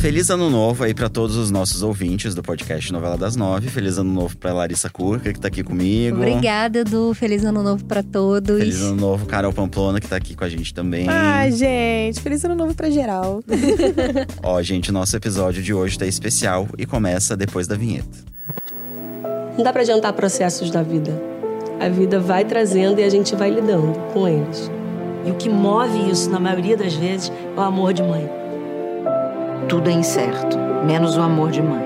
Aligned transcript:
Feliz 0.00 0.30
ano 0.30 0.48
novo 0.48 0.84
aí 0.84 0.94
para 0.94 1.08
todos 1.08 1.34
os 1.34 1.50
nossos 1.50 1.82
ouvintes 1.82 2.32
do 2.32 2.40
podcast 2.40 2.92
Novela 2.92 3.16
das 3.16 3.34
Nove. 3.34 3.68
Feliz 3.68 3.98
ano 3.98 4.12
novo 4.12 4.36
para 4.36 4.52
Larissa 4.52 4.88
Curca, 4.88 5.32
que 5.32 5.40
tá 5.40 5.48
aqui 5.48 5.64
comigo. 5.64 6.18
Obrigada, 6.18 6.78
Edu. 6.78 7.12
Feliz 7.14 7.44
ano 7.44 7.64
novo 7.64 7.84
para 7.84 8.00
todos. 8.00 8.58
Feliz 8.58 8.80
ano 8.80 8.94
novo, 8.94 9.26
Carol 9.26 9.52
Pamplona, 9.52 10.00
que 10.00 10.06
tá 10.06 10.14
aqui 10.14 10.36
com 10.36 10.44
a 10.44 10.48
gente 10.48 10.72
também. 10.72 11.08
Ai, 11.08 11.50
gente, 11.50 12.20
feliz 12.20 12.44
ano 12.44 12.54
novo 12.54 12.76
pra 12.76 12.88
geral. 12.90 13.42
Ó, 14.40 14.62
gente, 14.62 14.92
nosso 14.92 15.16
episódio 15.16 15.60
de 15.60 15.74
hoje 15.74 15.98
tá 15.98 16.06
especial 16.06 16.68
e 16.78 16.86
começa 16.86 17.36
depois 17.36 17.66
da 17.66 17.74
vinheta. 17.74 18.18
Não 19.56 19.64
dá 19.64 19.72
pra 19.72 19.82
adiantar 19.82 20.12
processos 20.12 20.70
da 20.70 20.82
vida. 20.82 21.20
A 21.80 21.88
vida 21.88 22.20
vai 22.20 22.44
trazendo 22.44 23.00
e 23.00 23.04
a 23.04 23.10
gente 23.10 23.34
vai 23.34 23.50
lidando 23.50 23.98
com 24.12 24.28
eles. 24.28 24.70
E 25.26 25.30
o 25.32 25.34
que 25.34 25.48
move 25.48 26.08
isso, 26.08 26.30
na 26.30 26.38
maioria 26.38 26.76
das 26.76 26.94
vezes, 26.94 27.32
é 27.56 27.60
o 27.60 27.62
amor 27.62 27.92
de 27.92 28.02
mãe. 28.04 28.47
Tudo 29.66 29.88
é 29.88 29.92
incerto, 29.92 30.58
menos 30.86 31.16
o 31.16 31.20
amor 31.20 31.50
de 31.50 31.62
mãe. 31.62 31.82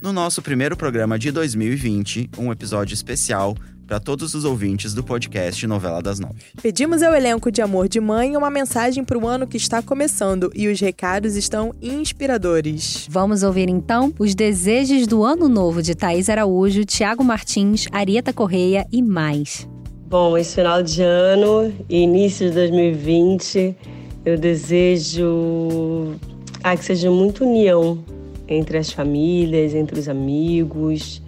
No 0.00 0.12
nosso 0.12 0.40
primeiro 0.40 0.76
programa 0.76 1.18
de 1.18 1.30
2020, 1.30 2.30
um 2.38 2.50
episódio 2.50 2.94
especial 2.94 3.54
para 3.86 4.00
todos 4.00 4.34
os 4.34 4.44
ouvintes 4.44 4.94
do 4.94 5.04
podcast 5.04 5.66
Novela 5.66 6.02
das 6.02 6.18
Nove. 6.18 6.42
Pedimos 6.62 7.02
ao 7.02 7.14
elenco 7.14 7.50
de 7.50 7.60
Amor 7.60 7.88
de 7.88 8.00
Mãe 8.00 8.36
uma 8.36 8.50
mensagem 8.50 9.04
para 9.04 9.18
o 9.18 9.26
ano 9.26 9.46
que 9.46 9.56
está 9.56 9.82
começando 9.82 10.50
e 10.54 10.68
os 10.68 10.80
recados 10.80 11.36
estão 11.36 11.74
inspiradores. 11.80 13.06
Vamos 13.10 13.42
ouvir 13.42 13.68
então 13.68 14.12
os 14.18 14.34
desejos 14.34 15.06
do 15.06 15.22
ano 15.22 15.48
novo 15.48 15.82
de 15.82 15.94
Thaís 15.94 16.28
Araújo, 16.28 16.84
Tiago 16.84 17.22
Martins, 17.22 17.86
Arieta 17.92 18.32
Correia 18.32 18.86
e 18.90 19.02
mais. 19.02 19.68
Bom, 20.06 20.38
esse 20.38 20.54
final 20.54 20.82
de 20.82 21.02
ano 21.02 21.72
e 21.88 22.02
início 22.02 22.48
de 22.48 22.54
2020, 22.54 23.76
eu 24.24 24.38
desejo 24.38 26.14
ah, 26.62 26.76
que 26.76 26.84
seja 26.84 27.10
muita 27.10 27.44
união 27.44 28.02
entre 28.48 28.78
as 28.78 28.90
famílias, 28.90 29.74
entre 29.74 29.98
os 29.98 30.08
amigos, 30.08 31.22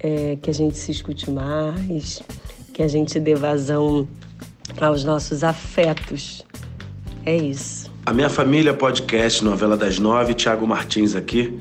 é, 0.00 0.36
que 0.40 0.50
a 0.50 0.54
gente 0.54 0.76
se 0.76 0.90
escute 0.90 1.30
mais, 1.30 2.22
que 2.72 2.82
a 2.82 2.88
gente 2.88 3.20
dê 3.20 3.34
vazão 3.34 4.08
aos 4.80 5.04
nossos 5.04 5.44
afetos. 5.44 6.44
É 7.24 7.36
isso. 7.36 7.90
A 8.04 8.12
minha 8.12 8.28
família 8.28 8.74
podcast 8.74 9.42
Novela 9.42 9.76
das 9.76 9.98
Nove, 9.98 10.34
Tiago 10.34 10.66
Martins 10.66 11.14
aqui, 11.14 11.58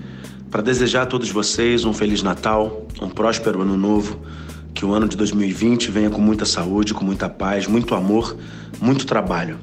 para 0.49 0.61
desejar 0.61 1.03
a 1.03 1.05
todos 1.05 1.29
vocês 1.29 1.85
um 1.85 1.93
Feliz 1.93 2.21
Natal, 2.21 2.85
um 3.01 3.09
próspero 3.09 3.61
Ano 3.61 3.77
Novo, 3.77 4.19
que 4.73 4.83
o 4.83 4.91
ano 4.91 5.07
de 5.07 5.15
2020 5.15 5.89
venha 5.91 6.09
com 6.09 6.19
muita 6.19 6.45
saúde, 6.45 6.93
com 6.93 7.05
muita 7.05 7.29
paz, 7.29 7.67
muito 7.67 7.95
amor, 7.95 8.35
muito 8.81 9.05
trabalho 9.05 9.57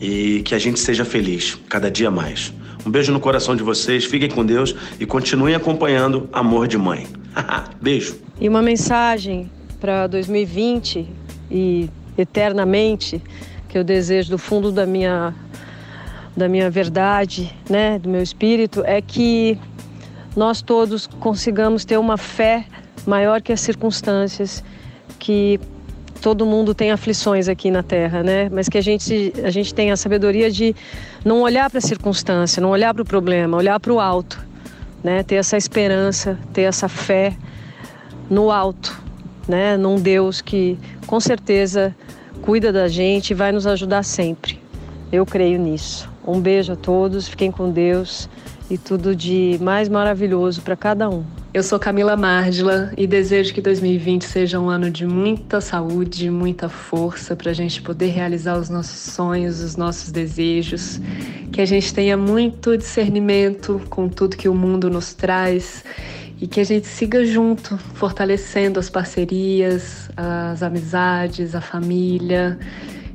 e 0.00 0.42
que 0.42 0.54
a 0.54 0.58
gente 0.58 0.78
seja 0.78 1.04
feliz 1.04 1.58
cada 1.68 1.90
dia 1.90 2.10
mais. 2.10 2.52
Um 2.86 2.90
beijo 2.90 3.12
no 3.12 3.20
coração 3.20 3.56
de 3.56 3.62
vocês, 3.62 4.04
fiquem 4.04 4.28
com 4.28 4.44
Deus 4.44 4.74
e 5.00 5.06
continuem 5.06 5.54
acompanhando 5.54 6.28
Amor 6.32 6.68
de 6.68 6.76
Mãe. 6.76 7.06
beijo. 7.80 8.16
E 8.40 8.48
uma 8.48 8.60
mensagem 8.60 9.50
para 9.80 10.06
2020 10.06 11.08
e 11.50 11.88
eternamente 12.16 13.22
que 13.68 13.78
eu 13.78 13.84
desejo 13.84 14.30
do 14.30 14.38
fundo 14.38 14.70
da 14.70 14.86
minha 14.86 15.34
da 16.36 16.48
minha 16.48 16.68
verdade, 16.68 17.54
né, 17.70 17.96
do 17.96 18.08
meu 18.08 18.20
espírito, 18.20 18.82
é 18.84 19.00
que 19.00 19.56
nós 20.36 20.60
todos 20.60 21.06
consigamos 21.06 21.84
ter 21.84 21.96
uma 21.96 22.16
fé 22.16 22.66
maior 23.06 23.40
que 23.40 23.52
as 23.52 23.60
circunstâncias, 23.60 24.64
que 25.18 25.60
todo 26.24 26.46
mundo 26.46 26.74
tem 26.74 26.90
aflições 26.90 27.50
aqui 27.50 27.70
na 27.70 27.82
Terra, 27.82 28.22
né? 28.22 28.48
Mas 28.50 28.66
que 28.66 28.78
a 28.78 28.80
gente, 28.80 29.30
a 29.44 29.50
gente 29.50 29.74
tenha 29.74 29.92
a 29.92 29.96
sabedoria 29.96 30.50
de 30.50 30.74
não 31.22 31.42
olhar 31.42 31.68
para 31.68 31.76
a 31.76 31.82
circunstância, 31.82 32.62
não 32.62 32.70
olhar 32.70 32.94
para 32.94 33.02
o 33.02 33.04
problema, 33.04 33.58
olhar 33.58 33.78
para 33.78 33.92
o 33.92 34.00
alto, 34.00 34.42
né? 35.02 35.22
Ter 35.22 35.34
essa 35.34 35.58
esperança, 35.58 36.38
ter 36.54 36.62
essa 36.62 36.88
fé 36.88 37.36
no 38.30 38.50
alto, 38.50 38.98
né? 39.46 39.76
Num 39.76 39.96
Deus 39.96 40.40
que 40.40 40.78
com 41.06 41.20
certeza 41.20 41.94
cuida 42.40 42.72
da 42.72 42.88
gente 42.88 43.32
e 43.32 43.34
vai 43.34 43.52
nos 43.52 43.66
ajudar 43.66 44.02
sempre. 44.02 44.58
Eu 45.12 45.26
creio 45.26 45.58
nisso. 45.58 46.08
Um 46.26 46.40
beijo 46.40 46.72
a 46.72 46.76
todos, 46.76 47.28
fiquem 47.28 47.50
com 47.50 47.70
Deus 47.70 48.30
e 48.74 48.78
tudo 48.78 49.14
de 49.14 49.56
mais 49.60 49.88
maravilhoso 49.88 50.60
para 50.60 50.74
cada 50.74 51.08
um. 51.08 51.24
Eu 51.52 51.62
sou 51.62 51.78
Camila 51.78 52.16
Mardila 52.16 52.92
e 52.96 53.06
desejo 53.06 53.54
que 53.54 53.60
2020 53.60 54.24
seja 54.24 54.58
um 54.58 54.68
ano 54.68 54.90
de 54.90 55.06
muita 55.06 55.60
saúde, 55.60 56.28
muita 56.28 56.68
força 56.68 57.36
para 57.36 57.52
a 57.52 57.54
gente 57.54 57.80
poder 57.80 58.08
realizar 58.08 58.58
os 58.58 58.68
nossos 58.68 59.12
sonhos, 59.12 59.60
os 59.60 59.76
nossos 59.76 60.10
desejos, 60.10 61.00
que 61.52 61.60
a 61.60 61.64
gente 61.64 61.94
tenha 61.94 62.16
muito 62.16 62.76
discernimento 62.76 63.80
com 63.88 64.08
tudo 64.08 64.36
que 64.36 64.48
o 64.48 64.54
mundo 64.54 64.90
nos 64.90 65.14
traz 65.14 65.84
e 66.40 66.48
que 66.48 66.58
a 66.58 66.64
gente 66.64 66.88
siga 66.88 67.24
junto, 67.24 67.78
fortalecendo 67.94 68.80
as 68.80 68.90
parcerias, 68.90 70.10
as 70.16 70.64
amizades, 70.64 71.54
a 71.54 71.60
família, 71.60 72.58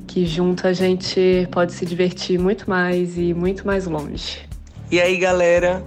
que 0.07 0.25
junto 0.25 0.65
a 0.65 0.71
gente 0.71 1.45
pode 1.51 1.73
se 1.73 1.85
divertir 1.85 2.39
muito 2.39 2.69
mais 2.69 3.17
e 3.17 3.33
muito 3.33 3.67
mais 3.67 3.85
longe. 3.85 4.48
E 4.91 4.99
aí, 4.99 5.17
galera? 5.17 5.85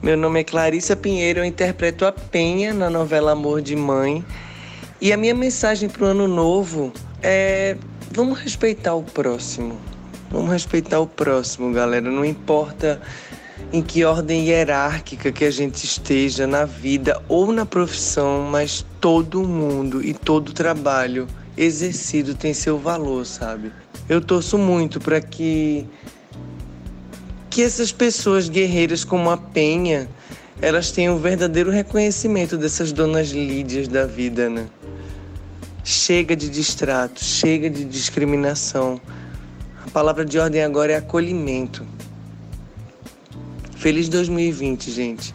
Meu 0.00 0.16
nome 0.16 0.38
é 0.38 0.44
Clarissa 0.44 0.94
Pinheiro, 0.94 1.40
eu 1.40 1.44
interpreto 1.44 2.06
a 2.06 2.12
Penha 2.12 2.72
na 2.72 2.88
novela 2.88 3.32
Amor 3.32 3.60
de 3.60 3.74
Mãe. 3.74 4.24
E 5.00 5.12
a 5.12 5.16
minha 5.16 5.34
mensagem 5.34 5.88
para 5.88 6.04
o 6.04 6.06
ano 6.06 6.28
novo 6.28 6.92
é: 7.20 7.76
vamos 8.12 8.38
respeitar 8.38 8.94
o 8.94 9.02
próximo. 9.02 9.80
Vamos 10.30 10.48
respeitar 10.48 11.00
o 11.00 11.08
próximo, 11.08 11.72
galera. 11.72 12.08
Não 12.08 12.24
importa 12.24 13.02
em 13.72 13.82
que 13.82 14.04
ordem 14.04 14.44
hierárquica 14.44 15.32
que 15.32 15.44
a 15.44 15.50
gente 15.50 15.82
esteja 15.82 16.46
na 16.46 16.64
vida 16.64 17.20
ou 17.28 17.50
na 17.50 17.66
profissão, 17.66 18.42
mas 18.48 18.86
todo 19.00 19.42
mundo 19.42 20.04
e 20.04 20.14
todo 20.14 20.52
trabalho 20.52 21.26
exercido 21.56 22.36
tem 22.36 22.54
seu 22.54 22.78
valor, 22.78 23.26
sabe? 23.26 23.72
Eu 24.08 24.20
torço 24.20 24.56
muito 24.56 25.00
para 25.00 25.20
que 25.20 25.84
que 27.50 27.62
essas 27.62 27.90
pessoas 27.90 28.48
guerreiras 28.48 29.04
como 29.04 29.28
a 29.28 29.36
Penha, 29.36 30.08
elas 30.62 30.92
tenham 30.92 31.16
o 31.16 31.18
verdadeiro 31.18 31.70
reconhecimento 31.70 32.56
dessas 32.56 32.92
donas 32.92 33.30
lídias 33.30 33.88
da 33.88 34.06
vida, 34.06 34.48
né? 34.48 34.68
Chega 35.82 36.36
de 36.36 36.48
distrato, 36.48 37.24
chega 37.24 37.68
de 37.68 37.84
discriminação. 37.84 39.00
A 39.84 39.90
palavra 39.90 40.24
de 40.24 40.38
ordem 40.38 40.62
agora 40.62 40.92
é 40.92 40.96
acolhimento. 40.96 41.84
Feliz 43.76 44.08
2020, 44.08 44.90
gente. 44.92 45.34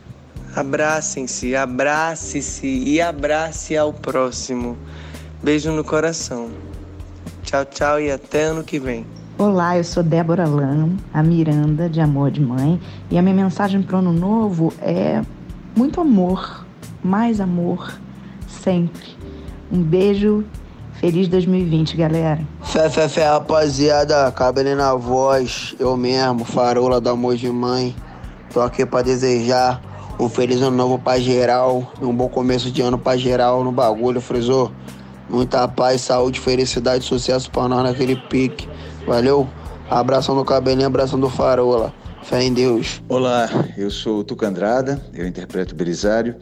Abracem-se, 0.55 1.53
abrace-se 1.53 2.67
e 2.67 3.01
abrace 3.01 3.75
ao 3.75 3.91
próximo. 3.91 4.77
Beijo 5.43 5.69
no 5.71 5.83
coração. 5.83 6.49
Tchau, 7.43 7.65
tchau 7.65 7.99
e 7.99 8.09
até 8.09 8.43
ano 8.43 8.63
que 8.63 8.79
vem. 8.79 9.05
Olá, 9.37 9.77
eu 9.77 9.83
sou 9.83 10.01
Débora 10.01 10.47
Lam, 10.47 10.95
a 11.13 11.21
Miranda 11.21 11.89
de 11.89 11.99
Amor 11.99 12.31
de 12.31 12.39
Mãe, 12.39 12.79
e 13.11 13.17
a 13.17 13.21
minha 13.21 13.35
mensagem 13.35 13.81
para 13.81 13.97
o 13.97 13.99
ano 13.99 14.13
novo 14.13 14.71
é 14.81 15.21
muito 15.75 15.99
amor, 15.99 16.65
mais 17.03 17.41
amor, 17.41 17.99
sempre. 18.47 19.09
Um 19.69 19.83
beijo, 19.83 20.45
feliz 20.93 21.27
2020, 21.27 21.97
galera. 21.97 22.39
Fé, 22.63 22.89
fé, 22.89 23.09
fé, 23.09 23.27
rapaziada, 23.27 24.31
cabelo 24.31 24.73
na 24.73 24.95
voz, 24.95 25.75
eu 25.77 25.97
mesmo, 25.97 26.45
farola 26.45 27.01
da 27.01 27.11
Amor 27.11 27.35
de 27.35 27.49
Mãe. 27.49 27.93
Tô 28.53 28.61
aqui 28.61 28.85
para 28.85 29.01
desejar 29.01 29.81
um 30.17 30.29
feliz 30.29 30.61
ano 30.61 30.77
novo 30.77 30.97
pra 30.97 31.19
geral, 31.19 31.91
um 32.01 32.15
bom 32.15 32.29
começo 32.29 32.71
de 32.71 32.81
ano 32.81 32.97
pra 32.97 33.17
geral 33.17 33.65
no 33.65 33.71
bagulho, 33.73 34.21
frisou? 34.21 34.71
Muita 35.29 35.67
paz, 35.67 36.01
saúde, 36.01 36.39
felicidade, 36.39 37.03
sucesso 37.03 37.49
pra 37.49 37.67
nós 37.67 37.83
naquele 37.83 38.15
pique. 38.15 38.67
Valeu? 39.07 39.49
Abração 39.89 40.35
do 40.35 40.45
cabelinho, 40.45 40.87
abração 40.87 41.19
do 41.19 41.29
farola. 41.29 41.93
Fé 42.23 42.43
em 42.43 42.53
Deus. 42.53 43.01
Olá, 43.07 43.47
eu 43.77 43.91
sou 43.91 44.19
o 44.19 44.23
Tuca 44.23 44.47
Andrada, 44.47 44.99
eu 45.13 45.27
interpreto 45.27 45.75
Belisário. 45.75 46.35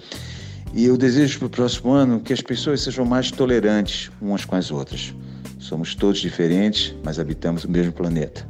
E 0.73 0.85
eu 0.85 0.97
desejo 0.97 1.39
para 1.39 1.45
o 1.45 1.49
próximo 1.49 1.91
ano 1.91 2.19
que 2.19 2.33
as 2.33 2.41
pessoas 2.41 2.81
sejam 2.81 3.05
mais 3.05 3.29
tolerantes 3.29 4.09
umas 4.21 4.43
com 4.43 4.55
as 4.55 4.71
outras. 4.71 5.13
Somos 5.59 5.93
todos 5.93 6.19
diferentes, 6.19 6.95
mas 7.03 7.19
habitamos 7.19 7.63
o 7.63 7.69
mesmo 7.69 7.91
planeta. 7.91 8.47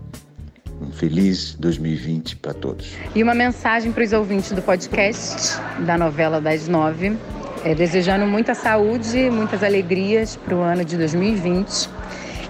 Um 0.81 0.91
feliz 0.91 1.56
2020 1.56 2.38
para 2.38 2.53
todos. 2.53 2.91
E 3.13 3.21
uma 3.21 3.33
mensagem 3.33 3.91
para 3.91 4.03
os 4.03 4.13
ouvintes 4.13 4.51
do 4.51 4.62
podcast 4.62 5.59
da 5.86 5.97
novela 5.97 6.39
das 6.39 6.68
nove, 6.68 7.18
é, 7.63 7.74
desejando 7.74 8.25
muita 8.25 8.54
saúde, 8.54 9.30
muitas 9.30 9.63
alegrias 9.63 10.36
para 10.36 10.56
o 10.56 10.62
ano 10.62 10.83
de 10.83 10.98
2020 10.98 11.89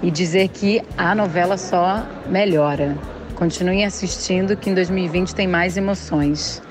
e 0.01 0.11
dizer 0.11 0.49
que 0.49 0.81
a 0.97 1.13
novela 1.15 1.57
só 1.57 2.05
melhora. 2.29 2.97
Continuem 3.35 3.85
assistindo, 3.85 4.55
que 4.55 4.69
em 4.69 4.73
2020 4.73 5.33
tem 5.33 5.47
mais 5.47 5.77
emoções. 5.77 6.61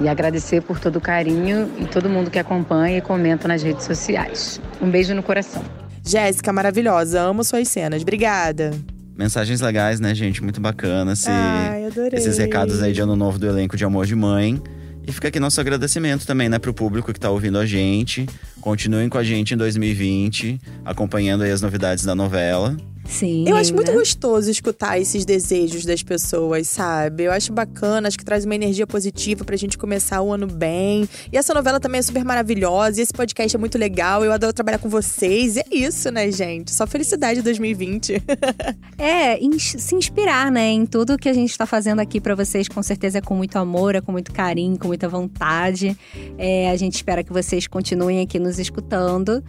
E 0.00 0.08
agradecer 0.08 0.62
por 0.62 0.80
todo 0.80 0.96
o 0.96 1.00
carinho 1.00 1.70
e 1.78 1.84
todo 1.84 2.08
mundo 2.08 2.30
que 2.30 2.38
acompanha 2.38 2.98
e 2.98 3.00
comenta 3.00 3.46
nas 3.46 3.62
redes 3.62 3.84
sociais. 3.84 4.60
Um 4.80 4.90
beijo 4.90 5.14
no 5.14 5.22
coração. 5.22 5.62
Jéssica, 6.04 6.52
maravilhosa, 6.52 7.20
amo 7.20 7.44
suas 7.44 7.68
cenas. 7.68 8.02
Obrigada. 8.02 8.72
Mensagens 9.16 9.60
legais, 9.60 10.00
né, 10.00 10.14
gente? 10.14 10.42
Muito 10.42 10.60
bacana. 10.60 11.12
Esse, 11.12 11.30
Ai, 11.30 11.86
adorei. 11.86 12.18
esses 12.18 12.36
recados 12.36 12.82
aí 12.82 12.92
de 12.92 13.00
ano 13.00 13.14
novo 13.14 13.38
do 13.38 13.46
elenco 13.46 13.76
de 13.76 13.84
Amor 13.84 14.06
de 14.06 14.16
Mãe. 14.16 14.60
E 15.06 15.12
fica 15.12 15.28
aqui 15.28 15.38
nosso 15.38 15.60
agradecimento 15.60 16.26
também, 16.26 16.48
né, 16.48 16.58
pro 16.58 16.72
público 16.72 17.12
que 17.12 17.20
tá 17.20 17.30
ouvindo 17.30 17.58
a 17.58 17.66
gente. 17.66 18.26
Continuem 18.60 19.08
com 19.08 19.18
a 19.18 19.24
gente 19.24 19.52
em 19.52 19.56
2020, 19.56 20.58
acompanhando 20.84 21.42
aí 21.42 21.50
as 21.50 21.60
novidades 21.60 22.04
da 22.04 22.14
novela. 22.14 22.76
Sim. 23.06 23.44
Eu 23.46 23.56
acho 23.56 23.74
muito 23.74 23.90
né? 23.90 23.96
gostoso 23.96 24.50
escutar 24.50 24.98
esses 24.98 25.24
desejos 25.24 25.84
das 25.84 26.02
pessoas, 26.02 26.68
sabe? 26.68 27.24
Eu 27.24 27.32
acho 27.32 27.52
bacana, 27.52 28.08
acho 28.08 28.18
que 28.18 28.24
traz 28.24 28.44
uma 28.44 28.54
energia 28.54 28.86
positiva 28.86 29.44
pra 29.44 29.56
gente 29.56 29.76
começar 29.76 30.20
o 30.22 30.32
ano 30.32 30.46
bem. 30.46 31.08
E 31.32 31.36
essa 31.36 31.52
novela 31.52 31.78
também 31.78 31.98
é 31.98 32.02
super 32.02 32.24
maravilhosa, 32.24 33.00
e 33.00 33.02
esse 33.02 33.12
podcast 33.12 33.54
é 33.54 33.58
muito 33.58 33.78
legal, 33.78 34.24
eu 34.24 34.32
adoro 34.32 34.52
trabalhar 34.52 34.78
com 34.78 34.88
vocês. 34.88 35.56
E 35.56 35.60
é 35.60 35.64
isso, 35.70 36.10
né, 36.10 36.30
gente? 36.30 36.72
Só 36.72 36.86
felicidade 36.86 37.42
2020. 37.42 38.22
É, 38.96 39.38
se 39.58 39.94
inspirar, 39.94 40.50
né, 40.50 40.70
em 40.70 40.86
tudo 40.86 41.18
que 41.18 41.28
a 41.28 41.32
gente 41.32 41.50
está 41.50 41.66
fazendo 41.66 42.00
aqui 42.00 42.20
para 42.20 42.34
vocês, 42.34 42.68
com 42.68 42.82
certeza 42.82 43.18
é 43.18 43.20
com 43.20 43.34
muito 43.34 43.56
amor, 43.58 43.96
é 43.96 44.00
com 44.00 44.12
muito 44.12 44.32
carinho, 44.32 44.78
com 44.78 44.86
muita 44.86 45.08
vontade. 45.08 45.96
É, 46.38 46.70
a 46.70 46.76
gente 46.76 46.94
espera 46.94 47.22
que 47.22 47.32
vocês 47.32 47.66
continuem 47.66 48.20
aqui 48.20 48.38
nos 48.38 48.58
escutando. 48.58 49.42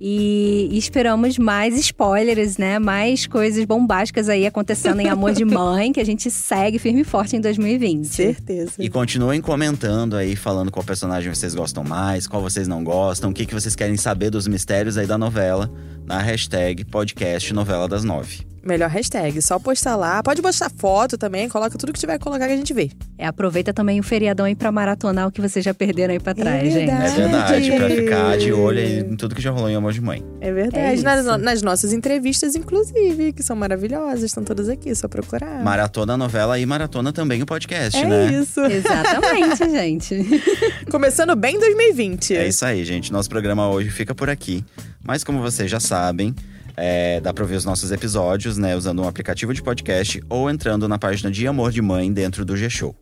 E, 0.00 0.68
e 0.70 0.78
esperamos 0.78 1.38
mais 1.38 1.76
spoilers, 1.76 2.56
né? 2.56 2.78
Mais 2.78 3.26
coisas 3.26 3.64
bombásticas 3.64 4.28
aí 4.28 4.46
acontecendo 4.46 5.00
em 5.00 5.08
Amor 5.08 5.32
de 5.32 5.44
Mãe, 5.46 5.92
que 5.92 6.00
a 6.00 6.04
gente 6.04 6.30
segue 6.30 6.78
firme 6.78 7.00
e 7.00 7.04
forte 7.04 7.36
em 7.36 7.40
2020. 7.40 8.06
Certeza. 8.06 8.72
E 8.78 8.88
continuem 8.88 9.40
comentando 9.40 10.16
aí, 10.16 10.36
falando 10.36 10.70
qual 10.70 10.84
personagem 10.84 11.34
vocês 11.34 11.54
gostam 11.54 11.84
mais, 11.84 12.26
qual 12.26 12.42
vocês 12.42 12.68
não 12.68 12.82
gostam, 12.84 13.30
o 13.30 13.34
que, 13.34 13.44
que 13.44 13.54
vocês 13.54 13.74
querem 13.74 13.96
saber 13.96 14.30
dos 14.30 14.46
mistérios 14.46 14.96
aí 14.96 15.06
da 15.06 15.18
novela, 15.18 15.70
na 16.06 16.20
hashtag 16.20 16.84
podcast 16.84 17.52
novela 17.52 17.88
das 17.88 18.04
nove. 18.04 18.47
Melhor 18.68 18.90
hashtag, 18.90 19.40
só 19.40 19.58
postar 19.58 19.96
lá. 19.96 20.22
Pode 20.22 20.42
postar 20.42 20.70
foto 20.70 21.16
também, 21.16 21.48
coloca 21.48 21.78
tudo 21.78 21.90
que 21.90 21.98
tiver 21.98 22.18
que 22.18 22.24
colocar 22.24 22.46
que 22.46 22.52
a 22.52 22.56
gente 22.56 22.74
vê. 22.74 22.90
É, 23.16 23.26
aproveita 23.26 23.72
também 23.72 23.98
o 23.98 24.02
feriadão 24.02 24.44
aí 24.44 24.54
pra 24.54 24.70
maratonar 24.70 25.26
o 25.26 25.32
que 25.32 25.40
vocês 25.40 25.64
já 25.64 25.72
perderam 25.72 26.12
aí 26.12 26.20
pra 26.20 26.34
trás, 26.34 26.70
gente. 26.70 26.90
É 26.90 27.08
verdade, 27.08 27.72
pra 27.72 27.88
ficar 27.88 28.36
de 28.36 28.52
olho 28.52 28.78
aí 28.78 28.98
em 29.00 29.16
tudo 29.16 29.34
que 29.34 29.40
já 29.40 29.50
rolou 29.50 29.70
em 29.70 29.74
Amor 29.74 29.92
de 29.94 30.02
Mãe. 30.02 30.22
É 30.42 30.52
verdade. 30.52 31.00
É 31.00 31.02
nas, 31.02 31.40
nas 31.40 31.62
nossas 31.62 31.94
entrevistas, 31.94 32.54
inclusive, 32.54 33.32
que 33.32 33.42
são 33.42 33.56
maravilhosas, 33.56 34.24
estão 34.24 34.44
todas 34.44 34.68
aqui, 34.68 34.94
só 34.94 35.08
procurar. 35.08 35.64
Maratona 35.64 36.12
a 36.12 36.16
novela 36.18 36.58
e 36.58 36.66
maratona 36.66 37.10
também 37.10 37.42
o 37.42 37.46
podcast, 37.46 37.98
é 37.98 38.06
né? 38.06 38.32
isso. 38.32 38.60
Exatamente, 38.68 39.70
gente. 39.70 40.42
Começando 40.90 41.34
bem 41.34 41.58
2020. 41.58 42.36
É 42.36 42.46
isso 42.46 42.66
aí, 42.66 42.84
gente. 42.84 43.10
Nosso 43.10 43.30
programa 43.30 43.70
hoje 43.70 43.88
fica 43.88 44.14
por 44.14 44.28
aqui. 44.28 44.62
Mas 45.02 45.24
como 45.24 45.40
vocês 45.40 45.70
já 45.70 45.80
sabem, 45.80 46.34
é, 46.80 47.20
dá 47.20 47.34
pra 47.34 47.42
ouvir 47.42 47.56
os 47.56 47.64
nossos 47.64 47.90
episódios, 47.90 48.56
né? 48.56 48.76
Usando 48.76 49.02
um 49.02 49.08
aplicativo 49.08 49.52
de 49.52 49.60
podcast 49.60 50.22
ou 50.28 50.48
entrando 50.48 50.86
na 50.86 50.96
página 50.96 51.30
de 51.30 51.46
Amor 51.46 51.72
de 51.72 51.82
Mãe 51.82 52.12
dentro 52.12 52.44
do 52.44 52.56
G-Show. 52.56 52.94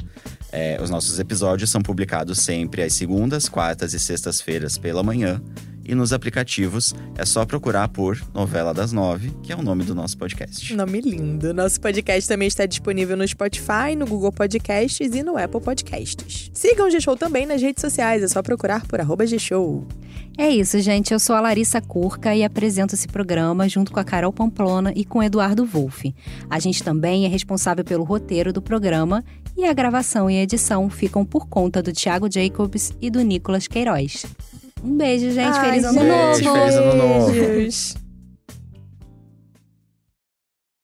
É, 0.50 0.80
os 0.80 0.88
nossos 0.88 1.18
episódios 1.18 1.68
são 1.68 1.82
publicados 1.82 2.38
sempre 2.38 2.82
às 2.82 2.94
segundas, 2.94 3.48
quartas 3.48 3.92
e 3.92 4.00
sextas-feiras 4.00 4.78
pela 4.78 5.02
manhã. 5.02 5.42
E 5.88 5.94
nos 5.94 6.12
aplicativos 6.12 6.94
é 7.16 7.24
só 7.24 7.46
procurar 7.46 7.88
por 7.88 8.20
Novela 8.34 8.74
das 8.74 8.92
Nove, 8.92 9.30
que 9.42 9.52
é 9.52 9.56
o 9.56 9.62
nome 9.62 9.84
do 9.84 9.94
nosso 9.94 10.18
podcast. 10.18 10.74
Nome 10.74 11.00
lindo. 11.00 11.54
Nosso 11.54 11.80
podcast 11.80 12.28
também 12.28 12.48
está 12.48 12.66
disponível 12.66 13.16
no 13.16 13.26
Spotify, 13.26 13.94
no 13.96 14.04
Google 14.04 14.32
Podcasts 14.32 15.14
e 15.14 15.22
no 15.22 15.38
Apple 15.38 15.60
Podcasts. 15.60 16.50
Sigam 16.52 16.88
o 16.88 16.90
G-Show 16.90 17.16
também 17.16 17.46
nas 17.46 17.62
redes 17.62 17.80
sociais, 17.80 18.22
é 18.22 18.28
só 18.28 18.42
procurar 18.42 18.84
por 18.86 19.00
arroba 19.00 19.24
G-Show. 19.24 19.86
É 20.36 20.50
isso, 20.50 20.80
gente. 20.80 21.12
Eu 21.12 21.20
sou 21.20 21.36
a 21.36 21.40
Larissa 21.40 21.80
Curca 21.80 22.34
e 22.34 22.42
apresento 22.42 22.94
esse 22.94 23.06
programa 23.06 23.68
junto 23.68 23.92
com 23.92 24.00
a 24.00 24.04
Carol 24.04 24.32
Pamplona 24.32 24.92
e 24.94 25.04
com 25.04 25.20
o 25.20 25.22
Eduardo 25.22 25.64
Wolff. 25.64 26.12
A 26.50 26.58
gente 26.58 26.82
também 26.82 27.24
é 27.24 27.28
responsável 27.28 27.84
pelo 27.84 28.04
roteiro 28.04 28.52
do 28.52 28.60
programa 28.60 29.24
e 29.56 29.64
a 29.64 29.72
gravação 29.72 30.28
e 30.28 30.36
a 30.36 30.42
edição 30.42 30.90
ficam 30.90 31.24
por 31.24 31.46
conta 31.46 31.82
do 31.82 31.92
Thiago 31.92 32.30
Jacobs 32.30 32.92
e 33.00 33.08
do 33.08 33.22
Nicolas 33.22 33.66
Queiroz. 33.66 34.26
Um 34.86 34.96
beijo, 34.96 35.30
gente. 35.32 35.58
Ai, 35.58 35.70
Feliz 35.70 35.84
ano 35.84 36.00
gente, 36.00 36.44
novo! 36.44 36.58
Feliz 36.58 36.76
ano 36.76 36.94
novo. 36.94 37.32
Beijos. 37.32 37.96